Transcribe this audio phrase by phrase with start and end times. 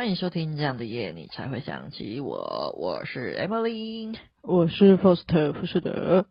[0.00, 2.74] 欢迎收听这样的夜，你才会想起我。
[2.78, 6.24] 我是 Emily，我是 Foster 福士德。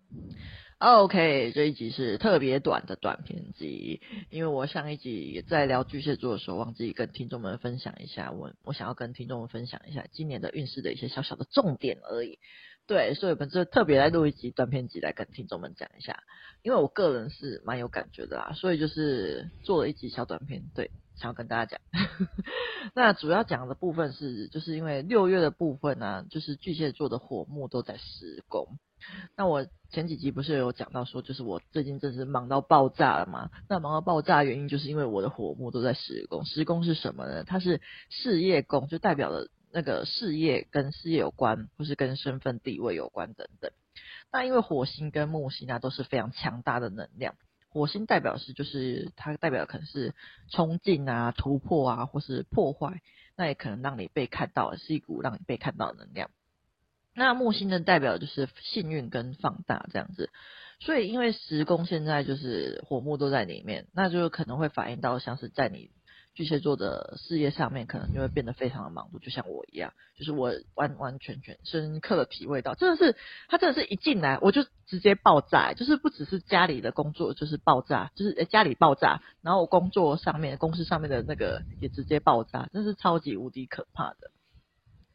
[0.80, 4.02] OK，这一集是特别短的短片集，
[4.32, 12.40] 因为我上一集也在聊巨蟹座的时候，忘记跟听众们分享一下，我我想要跟听众们分享一下今年的运势的一些小小的重点而已。
[12.88, 16.24] 对，所以本次特别来录一集短片集来跟听众们讲一下，
[16.64, 20.90] 因为我个人是蛮有感觉的啦，所以就是做了一集小短片，对。
[21.20, 21.82] 想要跟大家讲，
[22.96, 28.80] 那主要讲的部分是，就是因为六月的部分呢、就是巨蟹座的火木都在施工。
[29.36, 33.50] 那我前几集不是有讲到说，就是我最近真是忙到爆炸了嘛？
[33.70, 36.46] 那忙到爆炸的原因，就是因为我的火木都在施工。
[36.46, 37.44] 施工是什么呢？
[37.44, 43.72] 它是事业宫，就代表了那个事业跟事业有关，或是跟身份地位有关等等。
[44.32, 47.36] 那因为火星跟木星啊，都是非常强大的能量。
[47.70, 50.14] 火星代表是，就是它代表可能是
[50.50, 53.02] 冲劲啊、突破啊，或是破坏，
[53.36, 56.30] 那也可能让你被看到，是一股让你被看到的能量。
[57.14, 60.30] 那木星的代表就是幸运跟放大这样子，
[60.80, 65.92] 所以因为时宫现在就是火木都在里面，那就可能会反映到像是在你。
[66.34, 73.18] 巨蟹座的事业上面可能就会变得非常的忙碌，就像我一样，就是我完完全全深刻的体会到，真的是
[73.50, 84.32] 他真的是一进来我就直接爆炸，就是不只是家里的工作就是爆炸，就是家里爆炸，然后我工作上面公司上面的那个也直接爆炸，真是超级无敌可怕的。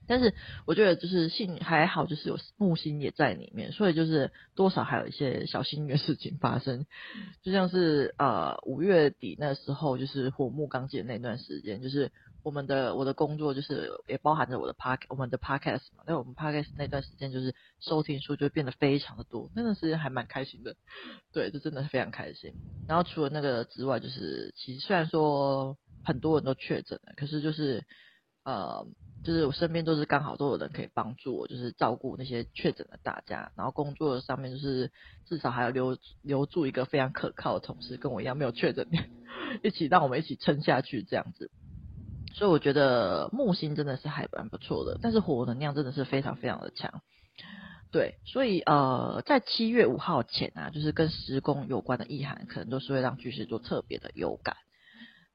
[0.07, 0.35] 但是
[0.67, 6.87] 我觉得就是幸还好，就是有木星也在里面，所以就是多少还有一些小幸运的事情发生，
[7.43, 20.77] 就像是呃五月底那时候，就是火木刚进那段时间，就是我们的我的工作就是也包含着我的 park 我们的 podcast 嘛，那我们 podcast 那段时间就是收听数就变得非常的多，那段时间还蛮开心的，
[21.33, 22.53] 对，这真的是非常开心。
[22.87, 27.83] 然后除了那个之外，就是其实虽然说很多人都确诊了，可是就是
[28.45, 28.87] 呃。
[29.25, 34.93] 就是我身边都是刚好都有人可以帮助我，就是照顾那些确诊的大家，然后工作上面就是
[35.25, 38.87] 至少还要留留住一个非常可靠的同事，跟我一样没有确诊，
[39.65, 41.51] 一起让我们一起撑下去这样子。
[42.35, 47.01] 所以我觉得木星真的是还蛮不错的，但是火能量真的是非常非常的强。
[47.91, 54.59] 对，所以呃，在七月五号前啊，就是跟十宫有关的意涵，可能都是会让巨蟹座特别的有感。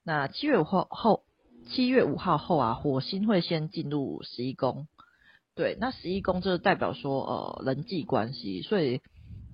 [0.04, 1.24] 那七月五号后。
[1.72, 4.88] 七月五号后啊，火星会先进入十一宫，
[5.56, 9.02] 对，那十一宫就是代表说呃人际关系，所以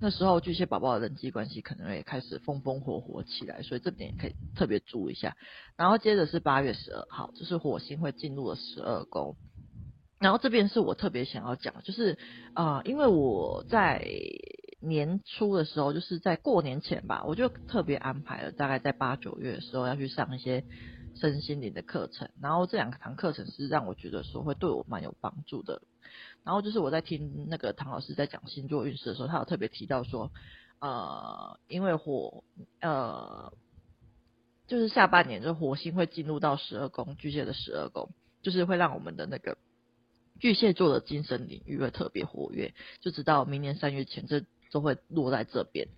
[0.00, 5.36] 那时候巨蟹宝宝的人际关系可能会开始风风火火起来，所以这点也可以特别注意一下。
[5.76, 9.36] 然后接着是八月十二号，就是火星会进入了十二宫，
[10.18, 12.18] 然后这边是我特别想要讲，就是
[12.54, 14.06] 啊、因为我在
[14.80, 20.64] 年初的时候，就是在过年前吧，我就特别安排了，大概在八九月的时候要去上一些。
[21.16, 25.82] 身心灵的课程，然后这两堂课程是让我觉得说会对我蛮有帮助的。
[26.44, 30.30] 然后就是我在听那个唐老师在讲星座运势的时候，他有特别提到说，
[30.78, 32.44] 呃，因为火，
[32.80, 33.52] 呃，
[34.68, 38.10] 就是下半年就火星会进入到十二宫，巨蟹的十二宫，
[38.42, 39.58] 就是会让我们的那个
[40.38, 45.88] 巨蟹座的精神领域会特别活跃，就直到明年三月前，这都会落在这边。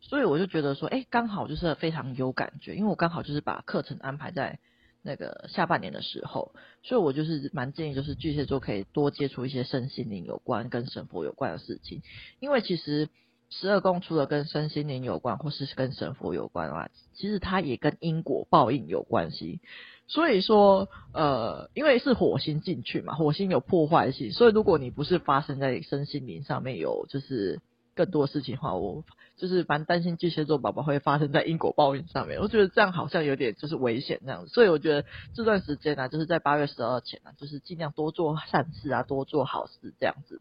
[0.00, 4.60] 所以我就觉得说，哎，刚好就是非常有感觉，因为我刚好就是把课程安排在
[5.02, 12.02] 那个下半年的时候，所以我就是蛮建议，就是巨蟹座可以多接触一些身心灵有关、跟神佛有关的事情，
[12.38, 13.08] 因为其实
[13.50, 19.60] 十二宫除了跟身心灵有关，或是跟神佛有关的话，其实它也跟因果报应有关系。
[20.06, 27.60] 所以说，呃，因为是火星进去嘛，火星有破坏性，所以如果你不是发生在身心灵上面有就是。
[27.98, 29.04] 更多事情的话，我
[29.36, 32.38] 就是蛮担心巨蟹座宝宝会发生在因果报应上面。
[32.40, 35.04] 我觉得这样好像有点就是危险这样子，所以我觉得
[35.34, 40.40] 这段时间呢、啊，就是在八月十二前呢、啊，就是尽量多做善事啊，多做好事这样子，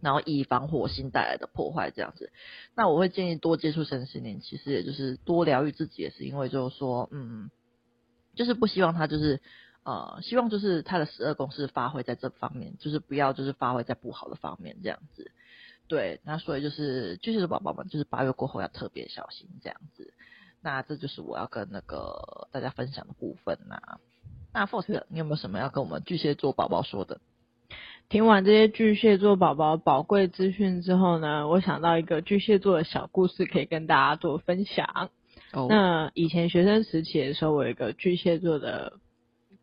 [0.00, 2.32] 然后以防火星带来的破坏这样子。
[2.74, 7.50] 那我会建议多接触神心灵，其实也就是多疗愈自己，也是因为就是说，嗯，
[8.34, 9.42] 就是不希望他就是
[9.82, 15.30] 呃，希望就是他的十二宫是发挥在这方面，就是不要就是发挥在不好的方面这样子。
[15.90, 20.14] 对，那所以就是巨蟹座宝宝们，就是八月过后要特别小心这样子。
[20.62, 23.98] 那这就是我要跟那个大家分享的部分呐、啊。
[24.54, 27.20] 那 Foster，你有没有什么要跟我们巨蟹座宝宝说的？
[28.08, 35.10] 听完这些巨蟹座宝宝宝贵资讯之后呢，我想到一个巨蟹座的小故事可以跟大家做分享。
[35.52, 35.66] 哦。
[35.68, 38.92] 那以前学生时期的时候，我有一个巨蟹座的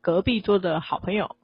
[0.01, 1.36] 隔壁桌的好朋友。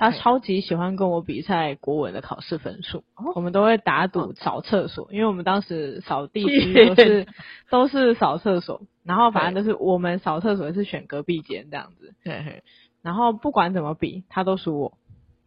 [0.00, 7.26] 他超级喜欢跟我比赛国文的考试分数，哦，我们都会打赌扫厕所，因为我们当时扫地区 都是
[7.68, 12.14] 都是扫厕所，然后反正都是我们扫厕所是选隔壁间这样子，
[13.02, 14.94] 然后不管怎么比，他都输我。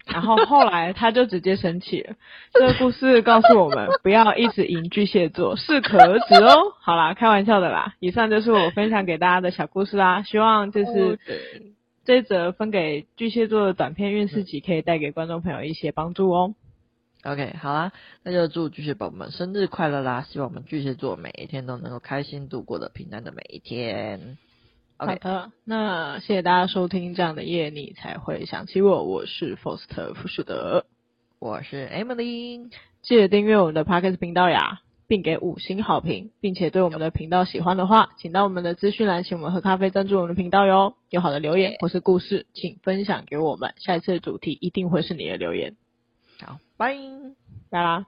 [0.05, 2.15] 然后后来他就直接生气了。
[2.53, 6.73] 这个故事告诉我们， 不要一直赢巨蟹座，适可而止哦。
[6.81, 7.95] 好啦，开玩笑的啦。
[7.99, 10.21] 以上就是我分享给大家的小故事啦。
[10.23, 11.17] 希望就是
[12.05, 16.55] 这则分给巨蟹座的短片运势集，可以带给观众朋友一些帮助哦。
[17.23, 20.25] OK，好啦，那就祝巨蟹宝宝们生日快乐啦！
[20.29, 24.37] 希望我们巨蟹座每一天都能够开心度过的平安的每一天。
[24.97, 25.07] Okay.
[25.07, 29.05] 好的，那谢谢大家收听这样的夜，你才会想起我。
[29.05, 30.85] 我是 Foster 福士德，
[31.39, 32.69] 我是 Emily。
[33.01, 40.95] 记得订阅我们的 Podcast 频道呀，并给五星好评，并且对我们的频道喜欢的话，请到我们的资讯栏，请我们喝咖啡，赞助我们的频道哟。
[41.09, 43.73] 有好的留言或是故事，请分享给我们。
[43.77, 45.75] 下一次的主题一定会是你的留言。
[46.39, 46.95] 好，拜
[47.69, 48.05] 拜啦。